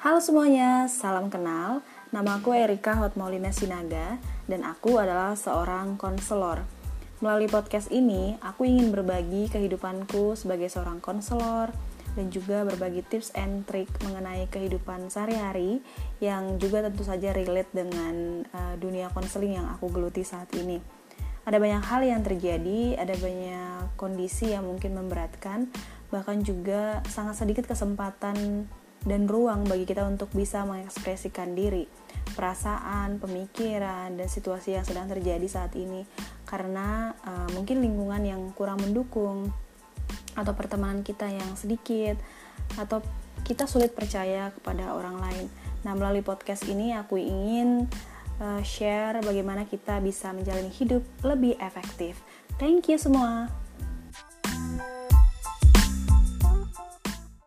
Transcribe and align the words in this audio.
Halo 0.00 0.16
semuanya, 0.16 0.88
salam 0.88 1.28
kenal. 1.28 1.84
Nama 2.08 2.40
aku 2.40 2.56
Erika 2.56 2.96
Hotmaulina 2.96 3.52
Sinaga 3.52 4.16
dan 4.48 4.64
aku 4.64 4.96
adalah 4.96 5.36
seorang 5.36 6.00
konselor. 6.00 6.64
Melalui 7.20 7.52
podcast 7.52 7.92
ini, 7.92 8.32
aku 8.40 8.64
ingin 8.64 8.96
berbagi 8.96 9.52
kehidupanku 9.52 10.40
sebagai 10.40 10.72
seorang 10.72 11.04
konselor 11.04 11.68
dan 12.16 12.32
juga 12.32 12.64
berbagi 12.64 13.04
tips 13.12 13.36
and 13.36 13.68
trick 13.68 13.92
mengenai 14.00 14.48
kehidupan 14.48 15.12
sehari-hari 15.12 15.84
yang 16.16 16.56
juga 16.56 16.80
tentu 16.88 17.04
saja 17.04 17.36
relate 17.36 17.68
dengan 17.68 18.48
uh, 18.56 18.80
dunia 18.80 19.12
konseling 19.12 19.60
yang 19.60 19.68
aku 19.68 19.92
geluti 19.92 20.24
saat 20.24 20.48
ini. 20.56 20.80
Ada 21.44 21.60
banyak 21.60 21.84
hal 21.84 22.00
yang 22.08 22.24
terjadi, 22.24 22.96
ada 22.96 23.12
banyak 23.20 24.00
kondisi 24.00 24.56
yang 24.56 24.64
mungkin 24.64 24.96
memberatkan, 24.96 25.68
bahkan 26.08 26.40
juga 26.40 27.04
sangat 27.04 27.44
sedikit 27.44 27.68
kesempatan 27.68 28.64
dan 29.04 29.24
ruang 29.24 29.64
bagi 29.64 29.88
kita 29.88 30.04
untuk 30.04 30.28
bisa 30.36 30.64
mengekspresikan 30.68 31.56
diri, 31.56 31.88
perasaan, 32.36 33.16
pemikiran, 33.16 34.12
dan 34.12 34.28
situasi 34.28 34.76
yang 34.76 34.84
sedang 34.84 35.08
terjadi 35.08 35.46
saat 35.48 35.72
ini 35.76 36.04
karena 36.44 37.14
uh, 37.24 37.48
mungkin 37.54 37.78
lingkungan 37.78 38.22
yang 38.26 38.42
kurang 38.58 38.82
mendukung 38.82 39.54
atau 40.34 40.52
pertemanan 40.54 41.06
kita 41.06 41.30
yang 41.30 41.54
sedikit 41.54 42.18
atau 42.74 43.02
kita 43.46 43.64
sulit 43.64 43.94
percaya 43.94 44.52
kepada 44.52 44.92
orang 44.92 45.16
lain. 45.22 45.46
Nah, 45.86 45.96
melalui 45.96 46.20
podcast 46.20 46.68
ini 46.68 46.92
aku 46.92 47.16
ingin 47.16 47.88
uh, 48.42 48.60
share 48.60 49.22
bagaimana 49.24 49.64
kita 49.64 50.02
bisa 50.04 50.34
menjalani 50.34 50.68
hidup 50.68 51.06
lebih 51.24 51.56
efektif. 51.56 52.20
Thank 52.60 52.92
you 52.92 53.00
semua. 53.00 53.59